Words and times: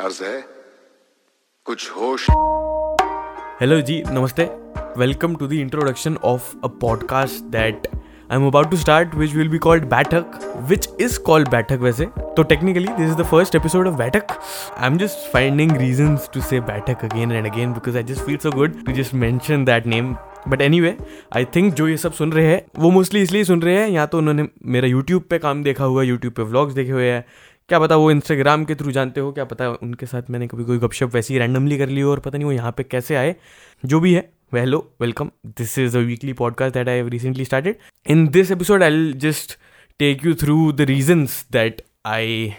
अर्ज़ 0.00 0.22
है। 0.24 0.40
कुछ 1.64 1.90
होश। 1.90 2.26
हेलो 3.60 3.80
जी, 3.80 4.02
नमस्ते। 4.08 4.44
Welcome 4.98 5.34
to 5.36 5.46
the 5.46 5.52
introduction 5.52 6.16
of 6.24 6.54
a 6.64 6.68
podcast 6.80 7.44
that 7.50 7.86
I 7.94 8.36
am 8.36 8.46
about 8.46 8.70
to 8.70 8.76
start 8.76 9.14
which 9.14 9.34
will 9.34 9.48
be 9.48 9.58
called 9.58 9.84
Baithak 9.84 10.38
which 10.68 10.88
is 11.00 11.18
called 11.20 11.48
Baithak 11.48 11.78
वैसे। 11.80 12.06
तो 12.36 12.42
technically 12.42 12.86
this 12.86 13.10
is 13.10 13.16
the 13.16 13.22
first 13.22 13.54
episode 13.54 13.88
of 13.88 13.94
Baithak. 13.94 14.26
I 14.78 14.86
am 14.86 14.96
just 14.98 15.32
finding 15.32 15.76
reason 15.76 16.16
to 16.34 16.40
say 16.40 16.60
Baithak 16.60 17.04
again 17.04 17.32
and 17.32 17.52
again 17.52 17.72
because 17.72 17.96
I 17.96 18.02
just 18.02 18.20
feel 18.20 18.36
so 18.36 18.50
good 18.50 18.84
to 18.86 18.92
just 18.92 19.14
mention 19.14 19.64
that 19.64 19.86
name 19.86 20.16
but 20.48 20.60
anyway 20.80 20.96
I 21.36 21.44
think 21.44 21.72
जो 21.74 21.88
ये 21.88 21.96
सब 21.96 22.12
सुन 22.12 22.32
रहे 22.32 22.46
हैं, 22.46 22.62
वो 22.78 22.90
mostly 22.90 23.22
इसलिए 23.22 23.44
सुन 23.44 23.62
रहे 23.62 23.74
हैं, 23.74 23.88
या 23.88 24.06
तो 24.06 24.18
उन्होंने 24.18 24.48
मेरा 24.66 24.88
यूट्यूब 24.88 25.22
पे 25.30 25.38
काम 25.38 25.62
देखा 25.62 25.84
हुआ 25.84 26.02
है 26.02 26.08
यूट्यूब 26.08 26.34
पे 26.34 26.42
व्लॉग्स 26.42 26.74
देखे 26.74 26.92
हुए 26.92 27.10
हैं 27.10 27.24
क्या 27.70 27.78
पता 27.78 27.96
वो 27.96 28.10
इंस्टाग्राम 28.10 28.64
के 28.64 28.74
थ्रू 28.74 28.92
जानते 28.92 29.20
हो, 29.20 29.30
क्या 29.32 29.44
पता 29.44 29.68
उनके 29.72 30.06
साथ 30.06 30.30
मैंने 30.30 30.46
कभी 30.46 30.64
कोई 30.64 30.78
गपशप 30.78 31.10
वैसी 31.14 31.38
रैंडमली 31.38 31.76
कर 31.78 31.88
ली 31.88 32.00
हो 32.00 32.10
और 32.10 32.20
पता 32.20 32.38
नहीं 32.38 32.46
वो 32.46 32.52
यहाँ 32.52 32.72
पे 32.76 32.82
कैसे 32.82 33.16
आए। 33.16 33.34
जो 33.84 34.00
भी 34.00 34.12
है 34.14 34.20
hello 34.54 34.78
welcome 35.00 35.30
this 35.58 35.78
is 35.78 35.96
a 35.98 36.00
weekly 36.00 36.32
podcast 36.32 36.74
that 36.74 36.88
I 36.88 36.96
have 36.96 37.08
recently 37.08 37.44
started 37.44 37.76
in 38.06 38.26
this 38.28 38.50
episode 38.50 38.82
I 38.82 39.12
just 39.16 39.56
take 40.00 40.24
you 40.26 40.34
through 40.34 40.72
the 40.72 40.80
reasons 40.90 41.44
that 41.52 41.82
I 42.06 42.52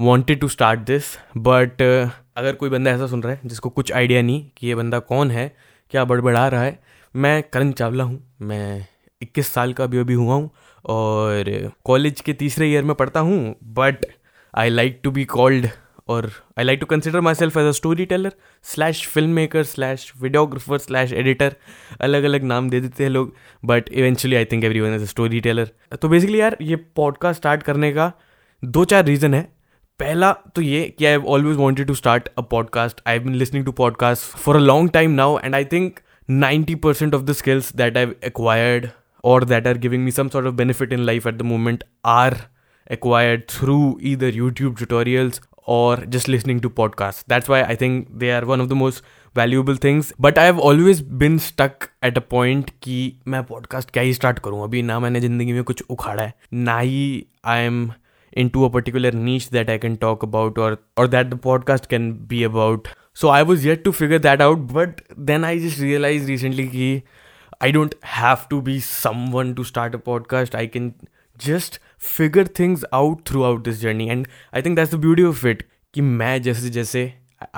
wanted 0.00 0.40
to 0.40 0.48
start 0.48 0.80
this 0.80 1.04
but 1.36 1.82
अगर 1.82 2.54
कोई 2.54 2.70
बंदा 2.70 2.90
ऐसा 2.90 3.06
सुन 3.06 3.22
रहा 3.22 3.32
है 3.32 3.40
जिसको 3.44 3.70
कुछ 3.70 3.92
आइडिया 3.92 4.22
नहीं 4.22 4.44
कि 4.56 4.66
ये 4.66 4.74
बंदा 4.74 4.98
कौन 4.98 5.30
है, 5.30 5.54
क्या 5.90 6.04
बड़बड़ा 6.04 6.46
रहा 6.48 6.62
है, 6.62 6.78
मैं 7.14 7.42
करण 7.52 7.72
चावला 7.72 8.04
हूँ। 8.04 8.20
मैं 8.42 8.86
21 9.22 9.48
साल 9.48 9.72
का 9.72 9.84
अभी 9.84 9.98
अभी 9.98 10.14
हुआ 10.14 10.34
हूँ 10.34 10.50
और 10.84 11.70
कॉलेज 11.84 12.20
के 12.20 12.32
तीसरे 12.32 12.70
ईयर 12.70 12.84
में 12.84 12.94
पढ़ता 12.94 13.20
हूँ 13.20 13.56
but 13.64 14.06
I 14.54 14.68
like 14.68 15.00
to 15.02 15.10
be 15.10 15.24
called 15.24 15.68
और 16.08 16.30
I 16.58 16.64
like 16.64 16.80
to 16.80 16.86
consider 16.86 17.20
myself 17.34 17.56
as 17.56 17.64
a 17.64 17.70
storyteller 18.06 18.32
slash 18.62 19.06
filmmaker 19.30 19.62
slash 19.62 20.12
videographer 20.20 20.78
slash 20.78 21.12
editor 21.12 21.54
अलग 22.00 22.22
अलग 22.22 22.42
नाम 22.42 22.70
दे 22.70 22.80
देते 22.80 23.04
हैं 23.04 23.10
लोग 23.10 23.34
but 23.64 23.88
eventually 23.88 24.36
I 24.36 24.44
think 24.44 24.64
everyone 24.80 24.90
as 24.90 25.02
a 25.02 25.04
storyteller 25.40 25.70
तो 26.02 26.08
बेसिकली 26.08 26.40
यार, 26.40 26.56
ये 26.62 26.76
पॉडकास्ट 26.76 27.40
स्टार्ट 27.40 27.62
करने 27.62 27.92
का 27.92 28.12
दो 28.64 28.84
चार 28.84 29.04
रीज़न 29.04 29.34
है। 29.34 29.42
पहला 29.98 30.32
तो 30.32 30.62
ये 30.62 30.94
कि 30.98 31.04
I 31.04 31.10
have 31.10 31.26
always 31.26 31.56
wanted 31.56 31.86
to 31.86 31.94
start 31.94 32.28
a 32.38 32.40
podcast 32.40 33.00
I 33.06 33.18
been 33.18 33.34
listening 33.34 33.64
to 33.64 33.72
podcast 33.72 34.22
for 34.22 34.56
a 34.56 34.60
long 34.60 34.90
time 34.90 35.10
now 35.10 35.38
and 35.38 35.54
I 35.54 35.64
think 35.64 36.00
90% 36.30 36.90
of 36.92 37.20
the 37.20 37.34
skills 37.34 37.64
that 37.64 37.90
I've 37.90 38.24
acquired 38.24 38.88
और 39.24 39.44
that 39.44 39.66
are 39.66 39.78
giving 39.78 40.04
me 40.04 40.10
some 40.10 40.28
sort 40.28 40.46
of 40.46 40.52
benefit 40.60 40.92
in 40.92 40.98
life 40.98 41.24
at 41.26 41.34
the 41.36 41.46
moment 41.50 41.78
are 42.08 42.34
acquired 42.89 43.47
through 43.47 43.97
either 44.01 44.31
YouTube 44.31 44.77
tutorials 44.77 45.39
or 45.65 45.97
just 45.97 46.27
listening 46.27 46.59
to 46.59 46.69
podcasts. 46.69 47.23
That's 47.27 47.47
why 47.47 47.63
I 47.63 47.75
think 47.75 48.07
they 48.19 48.31
are 48.31 48.45
one 48.45 48.59
of 48.59 48.69
the 48.69 48.75
most 48.75 49.03
valuable 49.35 49.75
things. 49.75 50.11
But 50.19 50.37
I 50.37 50.43
have 50.43 50.59
always 50.59 51.01
been 51.01 51.39
stuck 51.39 51.91
at 52.01 52.17
a 52.17 52.21
point 52.21 52.71
कि 52.83 52.97
मैं 53.27 53.41
podcast 53.51 53.91
क्या 53.91 54.03
ही 54.03 54.13
start 54.13 54.39
करूँ 54.45 54.63
अभी 54.63 54.81
ना 54.81 54.99
मैंने 54.99 55.21
ज़िंदगी 55.21 55.53
में 55.53 55.63
कुछ 55.63 55.83
उखाड़ा 55.89 56.23
है 56.23 56.33
ना 56.53 56.79
ही 56.79 57.25
I 57.45 57.57
am 57.69 57.91
into 58.43 58.65
a 58.65 58.69
particular 58.69 59.11
niche 59.11 59.49
that 59.49 59.69
I 59.69 59.77
can 59.77 59.97
talk 59.97 60.25
about 60.27 60.57
or 60.57 60.77
or 60.97 61.07
that 61.15 61.31
the 61.35 61.39
podcast 61.47 61.87
can 61.93 62.11
be 62.33 62.43
about. 62.43 62.87
So 63.13 63.29
I 63.29 63.43
was 63.43 63.65
yet 63.65 63.83
to 63.85 63.91
figure 63.91 64.19
that 64.19 64.41
out, 64.41 64.67
but 64.73 65.01
then 65.29 65.43
I 65.43 65.57
just 65.59 65.79
realized 65.79 66.29
recently 66.29 66.67
that 66.75 67.01
I 67.61 67.71
don't 67.71 67.95
have 68.01 68.47
to 68.49 68.61
be 68.61 68.79
someone 68.79 69.55
to 69.55 69.63
start 69.63 69.95
a 69.95 69.99
podcast. 69.99 70.55
I 70.55 70.67
can 70.75 70.93
just 71.37 71.79
figure 72.06 72.44
things 72.60 72.84
out 72.98 73.30
throughout 73.30 73.64
this 73.68 73.80
journey, 73.80 74.08
and 74.16 74.28
I 74.52 74.60
think 74.66 74.80
that's 74.80 74.96
the 74.96 75.02
beauty 75.06 75.30
of 75.34 75.44
it. 75.52 75.64
कि 75.94 76.02
मैं 76.02 76.40
जैसे 76.42 76.70
जैसे 76.70 77.02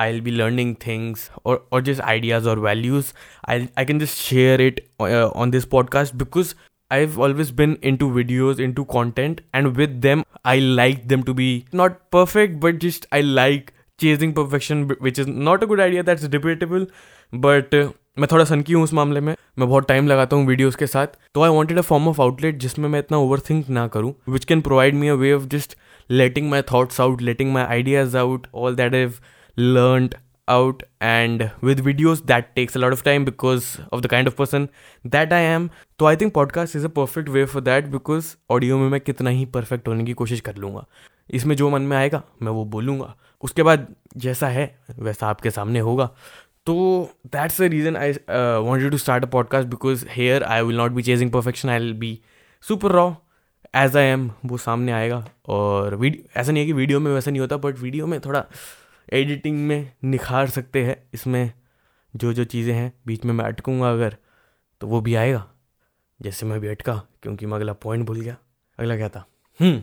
I'll 0.03 0.21
be 0.27 0.33
learning 0.39 0.71
things 0.85 1.23
or 1.45 1.55
or 1.73 1.81
just 1.89 2.03
ideas 2.13 2.47
or 2.53 2.57
values. 2.65 3.13
I 3.55 3.57
I 3.83 3.85
can 3.91 4.01
just 4.05 4.21
share 4.29 4.61
it 4.67 4.81
uh, 5.01 5.31
on 5.45 5.55
this 5.57 5.67
podcast 5.75 6.17
because 6.23 6.55
I've 6.97 7.19
always 7.27 7.50
been 7.61 7.77
into 7.91 8.09
videos, 8.19 8.62
into 8.67 8.84
content, 8.95 9.43
and 9.53 9.77
with 9.77 10.00
them, 10.06 10.25
I 10.45 10.59
like 10.81 11.06
them 11.12 11.25
to 11.31 11.34
be 11.41 11.49
not 11.83 11.99
perfect, 12.17 12.59
but 12.67 12.78
just 12.87 13.06
I 13.12 13.21
like 13.21 13.72
chasing 14.05 14.33
perfection, 14.33 14.84
which 15.09 15.19
is 15.19 15.27
not 15.27 15.62
a 15.62 15.67
good 15.67 15.81
idea, 15.81 16.03
that's 16.03 16.27
debatable. 16.37 16.87
But 17.33 17.75
uh, 17.75 17.93
मैं 18.19 18.29
थोड़ा 18.33 18.45
सनकी 18.45 18.73
हूँ 18.73 18.83
उस 18.84 18.93
मामले 18.95 19.21
में। 19.21 19.34
मैं 19.59 19.69
बहुत 19.69 19.89
time 19.89 20.06
लगाता 20.09 20.37
हूँ 20.37 20.47
वीडियोस 20.47 20.77
के 20.77 20.87
साथ। 20.87 21.06
तो 21.34 21.43
I 21.43 21.51
wanted 21.51 21.79
a 21.79 21.83
form 21.83 22.09
of 22.09 22.21
outlet 22.23 22.59
जिसमें 22.59 22.89
मैं 22.89 22.99
इतना 22.99 23.19
ओवर 23.19 23.41
थिंक 23.41 23.69
ना 23.69 23.87
करूँ 23.89 24.15
which 24.29 24.45
can 24.45 24.61
provide 24.61 24.95
me 24.95 25.09
a 25.09 25.15
way 25.15 25.33
of 25.33 25.45
just 25.47 25.77
letting 26.11 26.51
my 26.51 26.62
thoughts 26.62 27.01
out 27.01 27.23
letting 27.23 27.53
my 27.53 27.65
ideas 27.65 28.17
out 28.17 28.47
all 28.55 28.77
that 28.77 28.95
have 28.95 29.15
learn 29.59 30.11
out, 30.49 30.83
and 31.07 31.43
with 31.62 31.81
videos 31.87 32.21
that 32.28 32.47
takes 32.57 32.77
a 32.77 32.81
lot 32.83 32.95
of 32.97 33.01
time 33.07 33.25
because 33.25 33.67
of 33.93 34.03
the 34.05 34.11
kind 34.12 34.31
of 34.31 34.37
person 34.37 34.67
that 35.05 35.33
I 35.33 35.41
am. 35.49 35.69
तो 35.99 36.07
I 36.07 36.17
think 36.17 36.33
podcast 36.34 36.77
is 36.77 36.84
a 36.84 36.89
perfect 36.89 37.28
way 37.28 37.45
for 37.45 37.62
that 37.62 37.87
because 37.87 38.34
audio 38.51 38.78
में 38.78 38.89
मैं 38.89 39.01
कितना 39.01 39.31
ही 39.31 39.45
perfect 39.47 39.89
होने 39.89 40.05
की 40.05 40.12
कोशिश 40.12 40.41
कर 40.41 40.57
लूँगा। 40.57 40.84
इसमें 41.31 41.57
जो 41.57 41.71
मन 41.71 41.83
में 41.83 41.97
आएगा, 41.97 42.23
मैं 42.43 42.53
वो 42.53 42.65
बोलूँगा। 42.65 43.15
उसके 43.43 43.62
बाद 43.62 43.87
जैसा 44.17 44.49
है, 44.49 44.78
वैसा 44.99 45.27
आपके 45.27 45.51
सामने 45.51 45.81
होगा। 45.81 46.11
तो 46.69 46.75
that's 47.27 47.61
the 47.61 47.65
reason 47.65 47.97
I 47.97 48.12
wanted 48.62 48.91
to 48.91 48.99
start 48.99 49.25
a 49.25 49.27
podcast 49.27 49.69
because 49.69 50.05
here 50.09 50.43
I 50.45 50.62
will 50.62 50.77
not 50.77 50.93
be 50.93 51.03
chasing 51.03 51.31
perfection 51.33 51.69
I 51.69 51.79
will 51.79 51.93
be 51.93 52.19
super 52.65 52.93
raw 52.93 53.11
as 53.77 53.97
I 53.97 54.05
am 54.05 54.31
वो 54.47 54.56
सामने 54.56 54.93
आएगा 54.93 55.25
और 55.49 55.95
ऐसा 56.05 56.53
नहीं 56.53 56.62
है 56.62 56.67
कि 56.67 56.73
वीडियो 56.73 57.01
में 57.01 57.12
वैसा 57.12 57.31
नहीं 57.31 57.41
होता 57.41 57.57
बट 57.57 57.78
वीडियो 57.78 58.07
में 58.07 58.21
थोड़ा 58.21 58.45
एडिटिंग 59.12 59.59
में 59.69 59.93
निखार 60.05 60.51
सकते 60.51 60.84
हैं। 60.84 60.97
इसमें 61.15 61.53
जो 62.15 62.33
जो 62.33 62.45
चीज़ें 62.45 62.75
हैं, 62.75 62.93
बीच 63.07 63.25
में 63.25 63.33
मैं 63.34 63.45
अटकूँगा 63.45 63.91
अगर 63.91 64.17
तो 64.81 64.87
वो 64.87 65.01
भी 65.01 65.15
आएगा। 65.15 65.47
जैसे 66.21 66.47
मैं 66.47 66.61
भी 66.61 66.69
अटका, 66.69 67.03
क्योंकि 67.23 67.47
मैं 67.47 67.57
अगला 67.57 67.73
पॉइंट 67.73 68.07
भूल 68.07 68.21
गया। 68.21 68.37
अगला 68.78 68.97
क्या 68.97 69.09
था? 69.09 69.25
हम्म। 69.61 69.83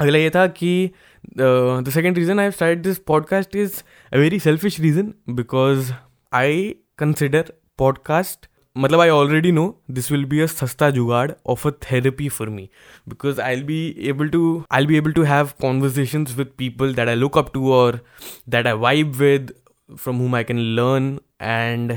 अगला 0.00 0.18
ये 0.18 0.30
था 0.30 0.46
कि 0.60 0.90
the 1.38 1.90
second 1.94 2.18
reason 2.18 2.40
I 2.40 2.50
start 2.50 2.78
this 2.78 2.98
podcast 3.06 3.56
is 3.56 3.82
a 4.12 4.18
very 4.18 4.38
selfish 4.40 4.80
reason 4.80 5.12
because 5.30 5.92
I 6.32 6.74
consider 6.98 7.52
podcast 7.78 8.48
मतलब 8.76 9.00
I 9.00 9.08
already 9.08 9.52
know 9.52 9.66
this 9.90 10.10
will 10.12 10.24
be 10.24 10.40
a 10.40 10.46
सस्ता 10.46 10.90
jugaad 10.90 11.30
of 11.46 11.66
a 11.68 11.70
therapy 11.90 12.28
for 12.28 12.48
me 12.48 12.68
because 13.08 13.40
I 13.40 13.62
be 13.62 13.78
able 14.08 14.28
to 14.28 14.42
I 14.72 14.86
be 14.86 14.96
able 14.96 15.12
to 15.12 15.22
have 15.32 15.50
conversation 15.60 16.26
with 16.36 16.50
people 16.58 16.94
that 16.94 17.08
I 17.08 17.14
look 17.14 17.38
up 17.38 17.52
to 17.54 17.72
और 17.72 18.00
that 18.48 18.66
I 18.66 18.72
vibe 18.88 19.12
with 19.18 19.52
from 19.96 20.16
whom 20.16 20.36
I 20.36 20.44
can 20.44 20.58
learn 20.76 21.18
and 21.42 21.96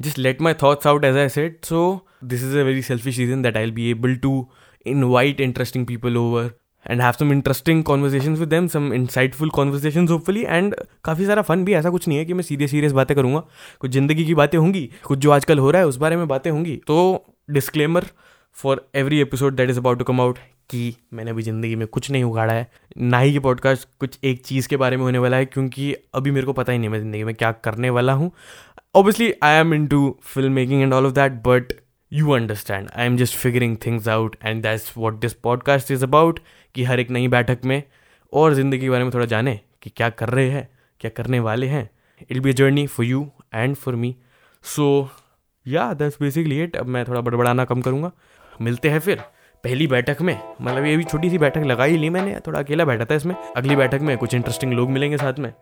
just 0.00 0.18
let 0.18 0.42
my 0.46 0.50
thoughts 0.54 0.86
out 0.86 1.04
as 1.04 1.16
I 1.16 1.26
said. 1.26 1.54
So, 1.62 1.78
this 2.32 2.42
is 2.42 2.52
a 2.54 2.64
very 2.66 2.82
selfish 2.82 3.16
reason 3.18 3.40
that 3.42 3.56
I'll 3.56 3.72
be 3.72 3.90
able 3.90 4.12
to 4.16 4.32
invite 4.86 5.40
interesting 5.40 5.86
people 5.86 6.18
over 6.18 6.44
and 6.88 7.00
have 7.00 7.12
some 7.12 7.32
interesting 7.32 7.82
conversation 7.84 8.34
with 8.34 8.48
them 8.48 8.66
some 8.68 8.92
insightful 8.94 9.50
conversation 9.50 10.08
hopefully 10.08 10.44
and 10.44 10.74
काफ़ी 11.04 11.26
सारा 11.26 11.42
fun 11.42 11.64
भी 11.64 11.74
ऐसा 11.74 11.90
कुछ 11.90 12.08
नहीं 12.08 12.18
है 12.18 12.24
कि 12.24 12.34
मैं 12.34 12.42
serious 12.42 12.70
serious 12.70 12.92
बातें 12.92 13.16
करूँगा। 13.16 13.42
कुछ 13.80 13.90
ज़िंदगी 13.90 14.24
की 14.24 14.34
बातें 14.34 14.58
होंगी, 14.58 14.88
कुछ 15.04 15.18
जो 15.18 15.30
आजकल 15.30 15.58
हो 15.58 15.70
रहा 15.70 15.82
है, 15.82 15.88
उस 15.88 15.96
बारे 15.96 16.16
में 16.16 16.26
बातें 16.28 16.50
होंगी। 16.50 16.76
तो 16.86 17.24
disclaimer 17.50 18.06
for 18.56 18.88
every 18.96 19.20
episode 19.20 19.56
that 19.56 19.70
is 19.70 19.78
about 19.78 19.98
to 19.98 20.04
come 20.04 20.20
out 20.20 20.38
कि 20.70 20.94
मैंने 21.14 21.30
अभी 21.30 21.42
ज़िंदगी 21.42 21.76
में 21.76 21.86
कुछ 21.88 22.10
नहीं 22.10 22.24
उगाड़ा 22.24 22.52
है। 22.52 22.70
ना 22.98 23.18
ही 23.18 23.32
ये 23.32 23.38
पॉडकास्ट 23.40 23.88
कुछ 24.00 24.18
एक 24.24 24.44
चीज़ 24.46 24.68
के 24.68 24.76
बारे 24.76 24.96
में 24.96 25.04
होने 25.04 25.18
वाला 25.18 25.36
है, 25.36 25.44
क्योंकि 25.44 25.92
अभी 26.14 26.30
मेरे 26.30 26.46
को 26.46 26.52
पता 26.52 26.72
ही 26.72 26.78
नहीं 26.78 26.88
मैं 26.88 27.00
ज़िंदगी 27.00 27.24
में 27.24 27.34
क्या 27.34 27.52
करने 27.64 27.90
वाला 27.90 28.12
हूँ। 28.12 28.30
Obviously 28.94 29.32
I 29.42 29.56
am 29.56 29.74
into 29.86 30.16
film 30.24 30.52
making 30.52 30.82
and 30.82 30.92
all 30.94 31.06
of 31.06 31.12
that 31.14 31.32
but 31.46 31.72
you 32.12 32.30
understand 32.30 32.88
I 32.96 33.06
am 33.06 33.16
just 33.16 33.36
figuring 33.36 33.76
things 33.86 34.08
out 34.08 34.36
and 34.44 34.62
that's 34.62 34.92
what 34.96 35.20
this 35.20 35.32
podcast 35.32 35.90
is 35.90 36.04
about 36.04 36.40
कि 36.74 36.84
हर 36.84 37.00
एक 37.00 37.10
नई 37.10 37.28
बैठक 37.28 37.58
में 37.64 37.82
और 38.32 38.54
ज़िंदगी 38.54 38.80
के 38.80 38.90
बारे 38.90 39.04
में 39.04 39.12
थोड़ा 39.14 39.26
जाने 39.26 39.60
कि 39.82 39.90
क्या 39.90 40.08
कर 40.10 40.28
रहे 40.28 40.50
हैं, 40.50 40.68
क्या 41.00 41.10
करने 41.10 41.40
वाले 41.40 41.66
हैं। 41.66 41.90
It 42.30 42.38
be 42.38 42.50
a 42.50 42.52
journey 42.52 42.86
for 42.86 43.06
you 43.06 43.30
and 43.54 43.76
for 43.76 43.94
me 43.94 44.16
so 44.62 45.10
yeah 45.66 45.92
that's 45.94 46.18
basically 46.20 46.62
it 46.62 46.76
अब 46.76 46.86
मैं 46.86 47.04
थोड़ा 47.08 47.20
बड़बड़ाना 47.20 47.64
कम 47.64 47.80
करूँगा। 47.80 48.10
मिलते 48.60 48.90
हैं 48.90 49.00
फिर। 49.00 49.22
पहली 49.64 49.86
बैठक 49.86 50.20
में 50.22 50.38
मतलब 50.62 50.84
ये 50.84 50.96
भी 50.96 51.04
छोटी 51.04 51.30
सी 51.30 51.38
बैठक 51.38 51.62
लगा 51.66 51.84
ही 51.84 51.96
ली 51.96 52.10
मैंने, 52.10 52.36
थोड़ा 52.46 52.58
अकेला 52.58 52.84
बैठा 52.84 53.04
था 53.04 53.14
इसमें। 53.14 53.34
अगली 53.56 53.76
बैठक 53.76 54.00
में 54.00 54.16
कुछ 54.18 54.34
इंटरेस्टिंग 54.34 54.72
लोग 54.72 54.90
मिलेंगे 54.90 55.16
साथ 55.16 55.38
में, 55.38 55.52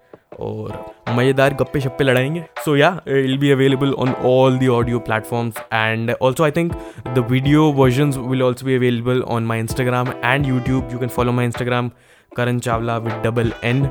और 0.40 0.84
मज़ेदार 1.08 1.54
गप्पे 1.54 1.81
शप्पे 1.81 2.04
लड़ाएँगे 2.04 2.44
so 2.64 2.76
yeah 2.76 2.90
will 3.08 3.38
be 3.38 3.50
available 3.50 3.93
on 3.93 4.12
all 4.12 4.58
the 4.58 4.69
audio 4.69 4.98
platforms 4.98 5.58
and 5.72 6.10
also 6.22 6.44
I 6.44 6.50
think 6.50 6.72
the 7.08 7.26
video 7.31 7.64
version 7.64 8.10
will 8.10 8.43
also 8.43 8.66
be 8.66 8.76
available 8.76 9.22
on 9.22 9.46
my 9.46 9.60
Instagram 9.60 10.08
and 10.25 10.46
YouTube 10.46 10.88
you 10.93 10.98
can 10.98 11.08
follow 11.08 11.32
my 11.32 11.44
Instagram 11.44 11.90
Karan 12.37 12.58
Chawla 12.58 12.98
with 12.98 13.22
double 13.25 13.52
N 13.64 13.87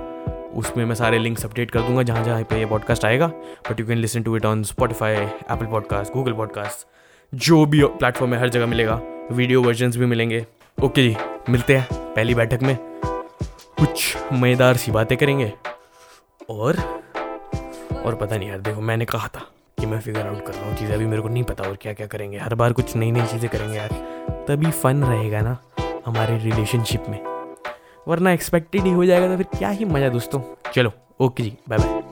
उसमें 0.55 0.85
मैं 0.85 0.95
सारे 0.95 1.19
links 1.19 1.45
update 1.45 1.71
कर 1.71 1.79
दूँगा 1.79 2.03
जहाँ 2.03 2.23
जहाँ 2.23 2.43
पे 2.43 2.59
ये 2.59 2.65
podcast 2.65 3.05
आएगा 3.05 3.27
but 3.69 3.79
you 3.79 3.87
can 3.87 3.97
listen 3.97 4.23
to 4.23 4.37
it 4.37 4.45
on 4.45 4.63
Spotify 4.63 5.13
Apple 5.13 5.65
podcast 5.65 6.13
Google 6.13 6.33
podcast 6.33 6.87
जो 7.35 7.65
भी 7.65 7.83
प्लेटफॉर्म 7.83 8.33
है 8.33 8.39
हर 8.39 8.49
जगह 8.49 8.65
मिलेगा। 8.65 9.01
वीडियो 9.31 9.61
वर्जन्स 9.61 9.95
भी 9.97 10.05
मिलेंगे। 10.05 10.45
ओके 10.77 11.03
जी, 11.03 11.15
मिलते 11.49 11.75
हैं 11.77 12.13
पहली 12.13 12.35
बैठक 12.35 12.63
में। 12.63 12.77
कुछ 13.05 14.17
मज़ेदार 14.33 14.77
सी 14.77 14.91
बातें 14.91 15.17
करेंगे। 15.17 15.51
और 16.49 16.77
और 18.05 18.15
पता 18.15 18.37
नहीं 18.37 18.49
यार, 18.49 18.59
देखो 18.59 18.81
मैंने 18.81 19.05
कहा 19.05 19.27
था 19.27 19.47
कि 19.77 19.85
मैं 19.85 19.99
फिगर 19.99 20.27
आउट 20.27 20.45
कर 20.45 20.53
रहा 20.53 20.69
हूँ 20.69 20.75
चीज़ें। 20.77 20.93
अभी 20.95 21.05
मेरे 21.05 21.21
को 21.21 21.29
नहीं 21.29 21.43
पता 21.43 21.63
और 21.63 21.75
क्या 21.75 21.93
क्या 21.93 22.07
करेंगे। 22.07 22.37
हर 22.37 22.55
बार 22.55 22.73
कुछ 22.73 22.95
नई 22.95 23.11
नई 23.11 23.25
चीज़ें 23.27 23.49
करेंगे 23.49 23.77
यार। 23.77 23.89
तभी 24.47 24.71
फन 24.73 25.03
रहेगा 25.03 25.41
ना 25.41 25.57
हमारे 26.05 26.37
रिलेशनशिप 26.37 27.09
में। 27.09 27.19
वरना 28.07 28.31
एक्सपेक्टेड 28.31 28.81
ही 28.81 28.91
हो 28.91 29.05
जाएगा 29.05 29.27
तो 29.27 29.37
फिर 29.37 29.57
क्या 29.57 29.69
ही 29.69 29.85
मज़ा 29.85 30.09
दोस्तों। 30.09 30.41
चलो, 30.73 30.91
ओके 31.19 31.43
जी 31.43 31.57
बाय 31.69 31.79
बाय 31.79 32.04